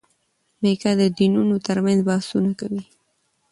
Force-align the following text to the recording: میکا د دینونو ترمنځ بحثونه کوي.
میکا 0.61 0.91
د 1.01 1.03
دینونو 1.17 1.55
ترمنځ 1.67 1.99
بحثونه 2.09 2.51
کوي. 2.59 2.83